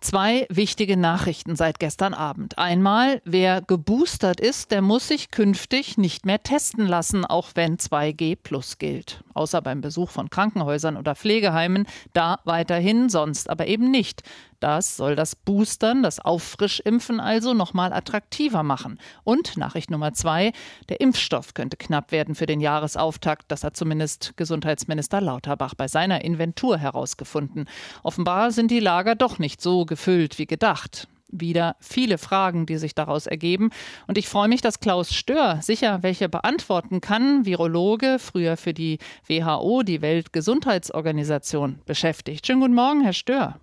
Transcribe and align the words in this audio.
Zwei 0.00 0.46
wichtige 0.48 0.96
Nachrichten 0.96 1.56
seit 1.56 1.78
gestern 1.78 2.14
Abend. 2.14 2.56
Einmal, 2.56 3.20
wer 3.26 3.60
geboostert 3.60 4.40
ist, 4.40 4.70
der 4.70 4.80
muss 4.80 5.08
sich 5.08 5.30
künftig 5.30 5.98
nicht 5.98 6.24
mehr 6.24 6.42
testen 6.42 6.86
lassen, 6.86 7.26
auch 7.26 7.50
wenn 7.54 7.76
2G 7.76 8.38
plus 8.42 8.78
gilt. 8.78 9.22
Außer 9.34 9.60
beim 9.60 9.82
Besuch 9.82 10.08
von 10.08 10.30
Krankenhäusern 10.30 10.96
oder 10.96 11.14
Pflegeheimen, 11.14 11.86
da 12.14 12.38
weiterhin, 12.44 13.10
sonst 13.10 13.50
aber 13.50 13.66
eben 13.66 13.90
nicht. 13.90 14.22
Das 14.60 14.96
soll 14.96 15.16
das 15.16 15.34
Boostern, 15.34 16.02
das 16.02 16.20
Auffrischimpfen 16.20 17.18
also 17.18 17.54
nochmal 17.54 17.92
attraktiver 17.94 18.62
machen. 18.62 19.00
Und 19.24 19.56
Nachricht 19.56 19.90
Nummer 19.90 20.12
zwei, 20.12 20.52
der 20.90 21.00
Impfstoff 21.00 21.54
könnte 21.54 21.78
knapp 21.78 22.12
werden 22.12 22.34
für 22.34 22.46
den 22.46 22.60
Jahresauftakt. 22.60 23.46
Das 23.48 23.64
hat 23.64 23.76
zumindest 23.76 24.34
Gesundheitsminister 24.36 25.22
Lauterbach 25.22 25.74
bei 25.74 25.88
seiner 25.88 26.22
Inventur 26.24 26.76
herausgefunden. 26.76 27.68
Offenbar 28.02 28.52
sind 28.52 28.70
die 28.70 28.80
Lager 28.80 29.14
doch 29.14 29.38
nicht 29.38 29.62
so 29.62 29.86
gefüllt 29.86 30.38
wie 30.38 30.46
gedacht 30.46 31.08
wieder 31.32 31.76
viele 31.80 32.18
Fragen, 32.18 32.66
die 32.66 32.76
sich 32.76 32.94
daraus 32.94 33.26
ergeben. 33.26 33.70
Und 34.08 34.18
ich 34.18 34.28
freue 34.28 34.48
mich, 34.48 34.62
dass 34.62 34.80
Klaus 34.80 35.14
Stör 35.14 35.60
sicher 35.62 36.02
welche 36.02 36.28
beantworten 36.28 37.00
kann. 37.00 37.46
Virologe, 37.46 38.18
früher 38.18 38.56
für 38.56 38.74
die 38.74 38.98
WHO, 39.28 39.82
die 39.82 40.02
Weltgesundheitsorganisation, 40.02 41.80
beschäftigt. 41.86 42.46
Schönen 42.46 42.60
guten 42.60 42.74
Morgen, 42.74 43.02
Herr 43.02 43.12
Stör. 43.12 43.60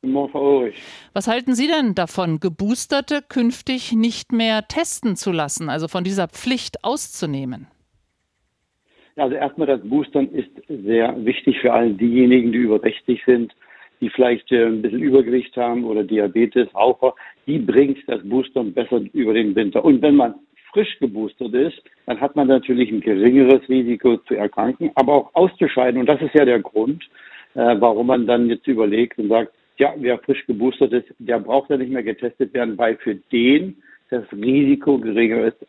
Guten 0.00 0.12
Morgen, 0.12 0.30
Frau 0.30 0.58
Ulrich. 0.58 0.76
Was 1.12 1.26
halten 1.26 1.54
Sie 1.54 1.66
denn 1.66 1.96
davon, 1.96 2.38
Geboosterte 2.38 3.20
künftig 3.28 3.92
nicht 3.92 4.30
mehr 4.30 4.62
testen 4.68 5.16
zu 5.16 5.32
lassen, 5.32 5.68
also 5.68 5.88
von 5.88 6.04
dieser 6.04 6.28
Pflicht 6.28 6.84
auszunehmen? 6.84 7.66
Also 9.16 9.34
erstmal 9.34 9.66
das 9.66 9.80
Boostern 9.82 10.28
ist 10.28 10.50
sehr 10.68 11.16
wichtig 11.24 11.58
für 11.60 11.72
all 11.72 11.94
diejenigen, 11.94 12.52
die 12.52 12.58
über 12.58 12.78
60 12.78 13.20
sind, 13.26 13.52
die 14.00 14.08
vielleicht 14.10 14.52
äh, 14.52 14.66
ein 14.66 14.82
bisschen 14.82 15.02
Übergewicht 15.02 15.56
haben 15.56 15.82
oder 15.82 16.04
Diabetes, 16.04 16.72
Raucher. 16.76 17.16
Die 17.48 17.58
bringt 17.58 17.98
das 18.06 18.22
Boostern 18.22 18.72
besser 18.72 19.00
über 19.12 19.34
den 19.34 19.56
Winter. 19.56 19.84
Und 19.84 20.00
wenn 20.00 20.14
man 20.14 20.36
frisch 20.72 20.96
geboostert 21.00 21.54
ist, 21.54 21.82
dann 22.06 22.20
hat 22.20 22.36
man 22.36 22.46
natürlich 22.46 22.92
ein 22.92 23.00
geringeres 23.00 23.68
Risiko 23.68 24.18
zu 24.18 24.34
erkranken, 24.34 24.92
aber 24.94 25.14
auch 25.14 25.34
auszuscheiden. 25.34 25.98
Und 25.98 26.06
das 26.06 26.22
ist 26.22 26.34
ja 26.34 26.44
der 26.44 26.60
Grund, 26.60 27.02
äh, 27.54 27.74
warum 27.80 28.06
man 28.06 28.28
dann 28.28 28.48
jetzt 28.48 28.68
überlegt 28.68 29.18
und 29.18 29.30
sagt, 29.30 29.57
ja, 29.78 29.94
wer 29.96 30.18
frisch 30.18 30.44
geboostert 30.46 30.92
ist, 30.92 31.06
der 31.18 31.38
braucht 31.38 31.70
ja 31.70 31.76
nicht 31.76 31.92
mehr 31.92 32.02
getestet 32.02 32.52
werden, 32.54 32.76
weil 32.76 32.96
für 32.96 33.14
den 33.14 33.76
das 34.10 34.24
Risiko 34.32 34.98
geringer 34.98 35.46
ist, 35.46 35.66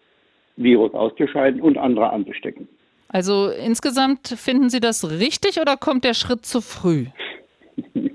Virus 0.56 0.94
auszuscheiden 0.94 1.62
und 1.62 1.78
andere 1.78 2.12
anzustecken. 2.12 2.68
Also 3.08 3.50
insgesamt 3.50 4.28
finden 4.28 4.70
Sie 4.70 4.80
das 4.80 5.20
richtig 5.20 5.60
oder 5.60 5.78
kommt 5.78 6.04
der 6.04 6.14
Schritt 6.14 6.46
zu 6.46 6.62
früh? 6.62 7.06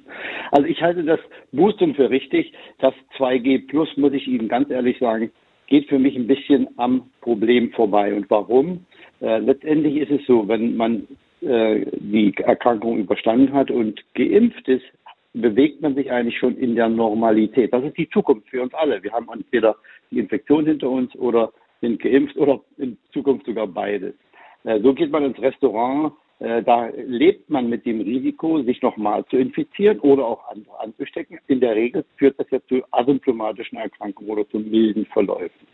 Also 0.50 0.68
ich 0.68 0.80
halte 0.82 1.02
das 1.02 1.18
Boostern 1.50 1.96
für 1.96 2.10
richtig. 2.10 2.52
Das 2.78 2.94
2G 3.18 3.66
Plus, 3.66 3.88
muss 3.96 4.12
ich 4.12 4.28
Ihnen 4.28 4.46
ganz 4.46 4.70
ehrlich 4.70 4.96
sagen, 5.00 5.32
geht 5.66 5.88
für 5.88 5.98
mich 5.98 6.14
ein 6.14 6.28
bisschen 6.28 6.68
am 6.76 7.10
Problem 7.22 7.72
vorbei. 7.72 8.14
Und 8.14 8.30
warum? 8.30 8.86
Äh, 9.20 9.38
letztendlich 9.38 9.96
ist 9.96 10.12
es 10.12 10.24
so, 10.28 10.46
wenn 10.46 10.76
man 10.76 11.08
äh, 11.40 11.84
die 11.96 12.32
Erkrankung 12.36 12.98
überstanden 12.98 13.52
hat 13.52 13.72
und 13.72 14.00
geimpft 14.14 14.68
ist, 14.68 14.84
bewegt 15.34 15.82
man 15.82 15.94
sich 15.94 16.10
eigentlich 16.10 16.38
schon 16.38 16.56
in 16.56 16.74
der 16.74 16.88
Normalität. 16.88 17.72
Das 17.72 17.84
ist 17.84 17.98
die 17.98 18.08
Zukunft 18.08 18.48
für 18.48 18.62
uns 18.62 18.72
alle. 18.74 19.02
Wir 19.02 19.12
haben 19.12 19.28
entweder 19.32 19.76
die 20.10 20.20
Infektion 20.20 20.64
hinter 20.64 20.88
uns 20.88 21.14
oder 21.16 21.52
sind 21.80 22.00
geimpft 22.00 22.36
oder 22.36 22.60
in 22.78 22.96
Zukunft 23.12 23.46
sogar 23.46 23.66
beides. 23.66 24.14
Äh, 24.62 24.80
so 24.80 24.94
geht 24.94 25.10
man 25.10 25.24
ins 25.24 25.40
Restaurant. 25.40 26.12
Äh, 26.38 26.62
da 26.62 26.88
lebt 27.06 27.50
man 27.50 27.68
mit 27.68 27.84
dem 27.84 28.00
Risiko, 28.00 28.62
sich 28.62 28.80
nochmal 28.80 29.24
zu 29.26 29.36
infizieren 29.36 29.98
oder 30.00 30.24
auch 30.24 30.48
andere 30.48 30.80
anzustecken. 30.80 31.38
In 31.48 31.60
der 31.60 31.74
Regel 31.74 32.04
führt 32.16 32.38
das 32.38 32.50
ja 32.50 32.60
zu 32.68 32.82
asymptomatischen 32.92 33.78
Erkrankungen 33.78 34.30
oder 34.30 34.48
zu 34.48 34.58
milden 34.58 35.04
Verläufen. 35.06 35.66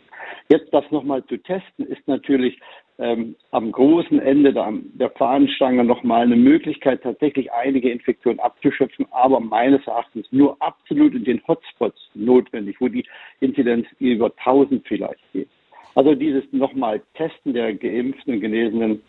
Jetzt 0.48 0.72
das 0.72 0.84
nochmal 0.90 1.24
zu 1.26 1.36
testen, 1.38 1.86
ist 1.86 2.06
natürlich 2.06 2.58
ähm, 3.00 3.34
am 3.50 3.72
großen 3.72 4.20
Ende 4.20 4.52
der, 4.52 4.72
der 4.94 5.10
Fahnenstange 5.10 5.84
nochmal 5.84 6.22
eine 6.22 6.36
Möglichkeit, 6.36 7.02
tatsächlich 7.02 7.50
einige 7.50 7.90
Infektionen 7.90 8.40
abzuschöpfen, 8.40 9.06
aber 9.10 9.40
meines 9.40 9.86
Erachtens 9.86 10.26
nur 10.30 10.56
absolut 10.60 11.14
in 11.14 11.24
den 11.24 11.40
Hotspots 11.48 11.98
notwendig, 12.14 12.76
wo 12.80 12.88
die 12.88 13.06
Inzidenz 13.40 13.86
über 13.98 14.26
1000 14.26 14.86
vielleicht 14.86 15.32
geht. 15.32 15.48
Also 15.94 16.14
dieses 16.14 16.44
nochmal 16.52 17.02
Testen 17.14 17.52
der 17.52 17.74
Geimpften 17.74 18.34
und 18.34 18.40
Genesenen, 18.40 19.02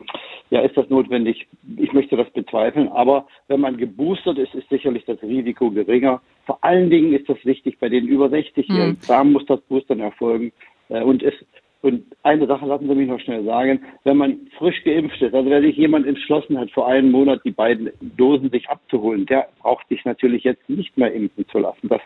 ja, 0.49 0.61
ist 0.61 0.75
das 0.75 0.89
notwendig? 0.89 1.47
Ich 1.77 1.93
möchte 1.93 2.17
das 2.17 2.29
bezweifeln, 2.31 2.87
aber 2.89 3.27
wenn 3.47 3.59
man 3.59 3.77
geboostert 3.77 4.37
ist, 4.37 4.55
ist 4.55 4.67
sicherlich 4.69 5.05
das 5.05 5.21
Risiko 5.21 5.69
geringer. 5.69 6.21
Vor 6.45 6.57
allen 6.63 6.89
Dingen 6.89 7.13
ist 7.13 7.29
das 7.29 7.37
wichtig 7.45 7.77
bei 7.79 7.89
den 7.89 8.07
über 8.07 8.27
60-Jährigen. 8.27 8.89
Mhm. 8.89 9.07
Da 9.07 9.23
muss 9.23 9.45
das 9.45 9.61
Boostern 9.61 9.99
erfolgen. 9.99 10.51
Äh, 10.89 11.03
und 11.03 11.23
es 11.23 11.33
und 11.81 12.03
eine 12.21 12.45
Sache 12.45 12.65
lassen 12.65 12.87
Sie 12.87 12.93
mich 12.93 13.07
noch 13.07 13.19
schnell 13.19 13.43
sagen. 13.43 13.83
Wenn 14.03 14.17
man 14.17 14.47
frisch 14.57 14.83
geimpft 14.83 15.19
ist, 15.21 15.33
also 15.33 15.49
wenn 15.49 15.63
sich 15.63 15.75
jemand 15.75 16.05
entschlossen 16.05 16.59
hat, 16.59 16.69
vor 16.71 16.87
einem 16.87 17.11
Monat 17.11 17.41
die 17.43 17.51
beiden 17.51 17.89
Dosen 18.17 18.51
sich 18.51 18.69
abzuholen, 18.69 19.25
der 19.25 19.47
braucht 19.59 19.87
sich 19.87 20.05
natürlich 20.05 20.43
jetzt 20.43 20.69
nicht 20.69 20.95
mehr 20.95 21.11
impfen 21.11 21.47
zu 21.47 21.57
lassen. 21.57 21.89
Das 21.89 22.01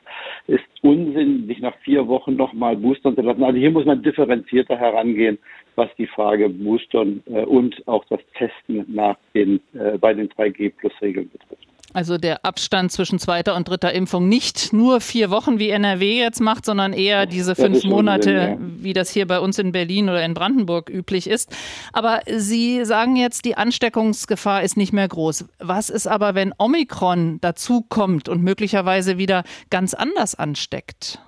ist 0.48 0.64
Unsinn, 0.82 1.48
sich 1.48 1.60
nach 1.60 1.76
vier 1.80 2.08
Wochen 2.08 2.36
nochmal 2.36 2.78
boostern 2.78 3.16
zu 3.16 3.22
lassen. 3.22 3.44
Also 3.44 3.60
hier 3.60 3.72
muss 3.72 3.86
man 3.86 4.02
differenzierter 4.02 4.78
herangehen, 4.78 5.38
was 5.76 5.90
die 5.98 6.08
Frage 6.08 6.48
Boostern 6.48 7.22
äh, 7.26 7.44
und 7.44 7.86
auch 7.88 8.06
das 8.06 8.22
Testen 8.38 8.86
nach 8.88 9.18
den, 9.34 9.60
äh, 9.74 9.98
bei 9.98 10.14
den 10.14 10.30
3G-Plus-Regeln 10.30 11.30
betrifft. 11.30 11.65
Also 11.96 12.18
der 12.18 12.44
Abstand 12.44 12.92
zwischen 12.92 13.20
zweiter 13.20 13.56
und 13.56 13.70
dritter 13.70 13.94
Impfung 13.94 14.28
nicht 14.28 14.74
nur 14.74 15.00
vier 15.00 15.30
Wochen, 15.30 15.60
wie 15.60 15.70
NRW 15.70 16.20
jetzt 16.20 16.42
macht, 16.42 16.66
sondern 16.66 16.92
eher 16.92 17.26
diese 17.26 17.56
fünf 17.56 17.86
Monate, 17.86 18.58
wie 18.60 18.92
das 18.92 19.10
hier 19.10 19.26
bei 19.26 19.40
uns 19.40 19.60
in 19.60 19.72
Berlin 19.72 20.10
oder 20.10 20.26
in 20.26 20.34
Brandenburg 20.34 20.90
üblich 20.90 21.26
ist. 21.26 21.56
Aber 21.94 22.20
Sie 22.28 22.84
sagen 22.84 23.16
jetzt, 23.16 23.46
die 23.46 23.56
Ansteckungsgefahr 23.56 24.62
ist 24.62 24.76
nicht 24.76 24.92
mehr 24.92 25.08
groß. 25.08 25.48
Was 25.60 25.90
ist 25.90 26.06
aber, 26.06 26.36
wenn 26.36 26.52
Omikron 26.58 27.40
dazukommt 27.40 28.28
und 28.28 28.44
möglicherweise 28.44 29.18
wieder 29.18 29.46
ganz 29.70 29.94
anders 29.94 30.36
ansteckt? 30.36 31.22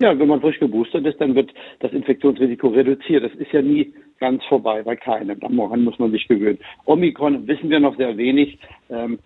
Ja, 0.00 0.18
wenn 0.18 0.28
man 0.28 0.40
frisch 0.40 0.60
geboostert 0.60 1.04
ist, 1.04 1.20
dann 1.20 1.34
wird 1.34 1.50
das 1.80 1.92
Infektionsrisiko 1.92 2.68
reduziert. 2.68 3.22
Das 3.22 3.34
ist 3.34 3.52
ja 3.52 3.60
nie 3.60 3.92
ganz 4.18 4.44
vorbei 4.44 4.82
bei 4.82 4.96
keinem. 4.96 5.38
Daran 5.40 5.84
muss 5.84 5.98
man 5.98 6.10
sich 6.10 6.26
gewöhnen. 6.28 6.58
Omikron 6.84 7.46
wissen 7.46 7.70
wir 7.70 7.80
noch 7.80 7.96
sehr 7.96 8.16
wenig. 8.16 8.58
Ähm, 8.90 9.18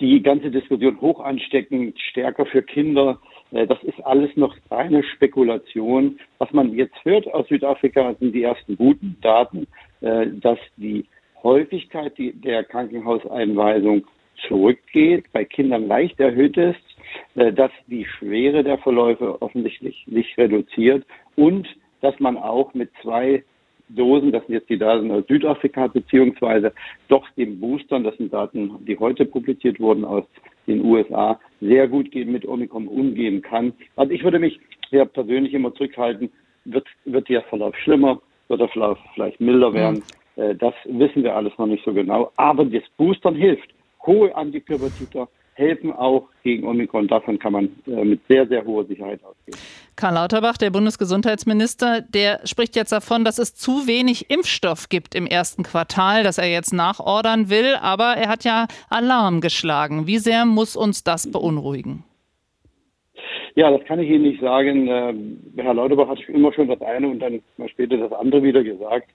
die 0.00 0.22
ganze 0.22 0.50
Diskussion 0.50 1.00
hoch 1.00 1.20
ansteckend, 1.20 1.98
stärker 2.00 2.46
für 2.46 2.62
Kinder, 2.62 3.18
äh, 3.52 3.66
das 3.66 3.82
ist 3.82 4.00
alles 4.04 4.34
noch 4.36 4.54
reine 4.70 5.02
Spekulation. 5.02 6.18
Was 6.38 6.52
man 6.52 6.74
jetzt 6.74 7.04
hört 7.04 7.32
aus 7.32 7.48
Südafrika 7.48 8.14
sind 8.14 8.34
die 8.34 8.42
ersten 8.42 8.76
guten 8.76 9.16
Daten, 9.20 9.66
äh, 10.00 10.26
dass 10.28 10.58
die 10.76 11.04
Häufigkeit 11.42 12.14
der 12.18 12.64
Krankenhauseinweisung 12.64 14.04
zurückgeht, 14.46 15.24
bei 15.32 15.44
Kindern 15.44 15.86
leicht 15.88 16.18
erhöht 16.20 16.56
ist, 16.56 16.80
äh, 17.34 17.52
dass 17.52 17.72
die 17.86 18.04
Schwere 18.04 18.62
der 18.62 18.78
Verläufe 18.78 19.40
offensichtlich 19.42 20.04
sich 20.06 20.36
reduziert 20.38 21.04
und 21.36 21.68
dass 22.00 22.18
man 22.20 22.36
auch 22.36 22.74
mit 22.74 22.90
zwei 23.02 23.42
Dosen, 23.88 24.32
das 24.32 24.44
sind 24.46 24.54
jetzt 24.54 24.68
die 24.68 24.78
Daten 24.78 25.10
aus 25.10 25.24
Südafrika, 25.26 25.86
beziehungsweise 25.86 26.72
doch 27.08 27.28
den 27.36 27.58
Boostern, 27.60 28.04
das 28.04 28.16
sind 28.16 28.32
Daten, 28.32 28.84
die 28.86 28.98
heute 28.98 29.24
publiziert 29.24 29.80
wurden 29.80 30.04
aus 30.04 30.24
den 30.66 30.84
USA, 30.84 31.40
sehr 31.60 31.88
gut 31.88 32.14
mit 32.14 32.46
Omikron 32.46 32.88
umgehen 32.88 33.42
kann. 33.42 33.72
Also 33.96 34.12
ich 34.12 34.22
würde 34.22 34.38
mich 34.38 34.60
sehr 34.90 35.06
persönlich 35.06 35.54
immer 35.54 35.74
zurückhalten, 35.74 36.30
wird, 36.64 36.86
wird 37.04 37.28
der 37.28 37.42
Verlauf 37.42 37.74
schlimmer, 37.76 38.20
wird 38.48 38.60
der 38.60 38.68
Verlauf 38.68 38.98
vielleicht 39.14 39.40
milder 39.40 39.72
werden. 39.72 40.02
Mhm. 40.36 40.58
Das 40.58 40.74
wissen 40.84 41.24
wir 41.24 41.34
alles 41.34 41.52
noch 41.58 41.66
nicht 41.66 41.84
so 41.84 41.92
genau. 41.92 42.30
Aber 42.36 42.64
das 42.64 42.84
Boostern 42.96 43.34
hilft. 43.34 43.70
Hohe 44.06 44.34
Antikörpertiter, 44.36 45.28
helfen 45.54 45.92
auch 45.92 46.28
gegen 46.44 46.66
Omikron. 46.66 47.08
Davon 47.08 47.38
kann 47.38 47.52
man 47.52 47.68
äh, 47.86 48.04
mit 48.04 48.20
sehr, 48.28 48.46
sehr 48.46 48.64
hoher 48.64 48.84
Sicherheit 48.84 49.20
ausgehen. 49.24 49.58
Karl 49.98 50.14
Lauterbach, 50.14 50.56
der 50.56 50.70
Bundesgesundheitsminister, 50.70 52.02
der 52.02 52.46
spricht 52.46 52.76
jetzt 52.76 52.92
davon, 52.92 53.24
dass 53.24 53.40
es 53.40 53.56
zu 53.56 53.88
wenig 53.88 54.30
Impfstoff 54.30 54.88
gibt 54.88 55.16
im 55.16 55.26
ersten 55.26 55.64
Quartal, 55.64 56.22
dass 56.22 56.38
er 56.38 56.48
jetzt 56.48 56.72
nachordern 56.72 57.50
will. 57.50 57.74
Aber 57.82 58.14
er 58.16 58.28
hat 58.28 58.44
ja 58.44 58.68
Alarm 58.90 59.40
geschlagen. 59.40 60.06
Wie 60.06 60.18
sehr 60.18 60.46
muss 60.46 60.76
uns 60.76 61.02
das 61.02 61.28
beunruhigen? 61.32 62.04
Ja, 63.56 63.72
das 63.76 63.84
kann 63.86 63.98
ich 63.98 64.08
Ihnen 64.08 64.22
nicht 64.22 64.40
sagen. 64.40 64.86
Äh, 64.86 65.14
Herr 65.60 65.74
Lauterbach 65.74 66.06
hat 66.06 66.20
immer 66.28 66.52
schon 66.52 66.68
das 66.68 66.80
eine 66.80 67.08
und 67.08 67.18
dann 67.18 67.42
mal 67.56 67.68
später 67.68 67.96
das 67.96 68.12
andere 68.12 68.44
wieder 68.44 68.62
gesagt. 68.62 69.08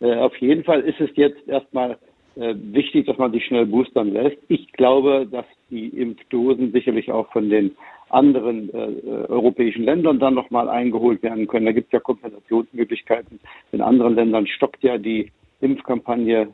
Äh, 0.00 0.16
auf 0.16 0.36
jeden 0.38 0.64
Fall 0.64 0.80
ist 0.80 1.00
es 1.00 1.10
jetzt 1.14 1.46
erstmal 1.46 1.92
äh, 2.34 2.54
wichtig, 2.56 3.06
dass 3.06 3.18
man 3.18 3.30
sich 3.30 3.44
schnell 3.46 3.66
boostern 3.66 4.12
lässt. 4.12 4.38
Ich 4.48 4.72
glaube, 4.72 5.28
dass 5.30 5.46
die 5.70 5.90
Impfdosen 5.90 6.72
sicherlich 6.72 7.12
auch 7.12 7.30
von 7.30 7.48
den 7.50 7.76
anderen 8.10 8.72
äh, 8.72 8.78
äh 8.78 9.26
europäischen 9.28 9.84
Ländern 9.84 10.18
dann 10.18 10.34
nochmal 10.34 10.68
eingeholt 10.68 11.22
werden 11.22 11.46
können. 11.46 11.66
Da 11.66 11.72
gibt 11.72 11.88
es 11.88 11.92
ja 11.92 12.00
Kompensationsmöglichkeiten. 12.00 13.40
In 13.72 13.80
anderen 13.80 14.14
Ländern 14.14 14.46
stockt 14.46 14.82
ja 14.82 14.98
die 14.98 15.30
Impfkampagne. 15.60 16.42
Äh, 16.42 16.48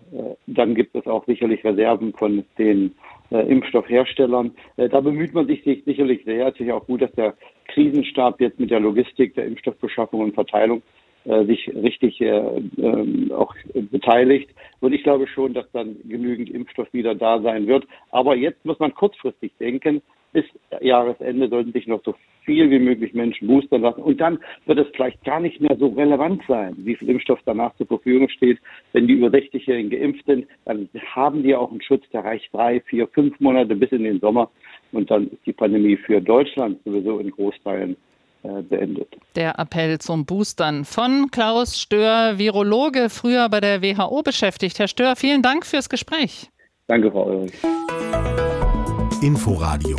dann 0.47 0.75
gibt 0.75 0.95
es 0.95 1.07
auch 1.07 1.27
sicherlich 1.27 1.65
Reserven 1.65 2.13
von 2.13 2.45
den 2.59 2.95
äh, 3.31 3.41
Impfstoffherstellern. 3.51 4.53
Äh, 4.77 4.89
da 4.89 5.01
bemüht 5.01 5.35
man 5.35 5.47
sich 5.47 5.63
sicherlich 5.63 6.25
sehr. 6.25 6.49
Es 6.49 6.61
ist 6.61 6.71
auch 6.71 6.87
gut, 6.87 7.03
dass 7.03 7.13
der 7.13 7.35
Krisenstab 7.69 8.41
jetzt 8.41 8.59
mit 8.59 8.71
der 8.71 8.81
Logistik 8.81 9.35
der 9.35 9.47
Impfstoffbeschaffung 9.47 10.21
und 10.21 10.35
Verteilung 10.35 10.83
äh, 11.25 11.45
sich 11.45 11.69
richtig 11.75 12.19
äh, 12.23 12.29
äh, 12.29 13.33
auch 13.33 13.55
beteiligt. 13.75 14.51
Und 14.81 14.95
ich 14.95 15.03
glaube 15.03 15.27
schon, 15.27 15.53
dass 15.53 15.71
dann 15.73 15.97
genügend 16.09 16.49
Impfstoff 16.49 16.91
wieder 16.95 17.15
da 17.15 17.41
sein 17.43 17.67
wird. 17.67 17.87
Aber 18.11 18.37
jetzt 18.37 18.65
muss 18.65 18.79
man 18.79 18.95
kurzfristig 18.95 19.53
denken. 19.61 20.01
Bis 20.33 20.45
Jahresende 20.81 21.49
sollten 21.49 21.73
sich 21.73 21.87
noch 21.87 22.03
so 22.05 22.15
viel 22.45 22.71
wie 22.71 22.79
möglich 22.79 23.15
Menschen 23.15 23.49
boostern 23.49 23.83
lassen. 23.83 24.03
Und 24.03 24.21
dann 24.21 24.39
wird 24.67 24.79
es 24.79 24.89
vielleicht 24.95 25.23
gar 25.25 25.41
nicht 25.41 25.61
mehr 25.61 25.77
so 25.79 25.89
relevant 25.89 26.43
sein, 26.49 26.75
wie 26.79 26.97
viel 26.97 27.11
Impfstoff 27.11 27.41
danach 27.45 27.75
zur 27.77 27.87
Verfügung 27.87 28.29
steht. 28.29 28.59
Wenn 28.93 29.07
die 29.07 29.15
über 29.15 29.29
60-Jährigen 29.29 29.91
geimpft 29.91 30.27
sind, 30.27 30.47
dann 30.65 30.89
haben 31.15 31.43
die 31.43 31.55
auch 31.55 31.71
einen 31.71 31.83
Schutz, 31.83 32.05
der 32.13 32.25
reicht 32.25 32.53
drei, 32.53 32.81
vier, 32.81 33.07
fünf 33.09 33.39
Monate 33.41 33.75
bis 33.77 33.93
in 33.93 34.05
den 34.05 34.21
Sommer. 34.21 34.51
Und 34.93 35.11
dann 35.11 35.29
ist 35.29 35.47
die 35.47 35.53
Pandemie 35.53 35.97
für 35.97 36.21
Deutschland 36.21 36.79
sowieso 36.85 37.19
in 37.19 37.31
Großteilen 37.31 37.97
äh, 38.43 38.63
beendet. 38.63 39.09
Der 39.37 39.59
Appell 39.59 39.99
zum 39.99 40.27
Boostern 40.27 40.85
von 40.85 41.31
Klaus 41.31 41.81
Stör, 41.81 42.39
Virologe, 42.39 43.09
früher 43.11 43.49
bei 43.49 43.61
der 43.61 43.83
WHO 43.83 44.23
beschäftigt. 44.23 44.79
Herr 44.79 44.89
Stör, 44.89 45.15
vielen 45.17 45.43
Dank 45.43 45.67
fürs 45.67 45.89
Gespräch. 45.89 46.49
Danke, 46.87 47.11
Frau 47.11 47.29
Ulrich. 47.29 47.53
Inforadio 49.23 49.99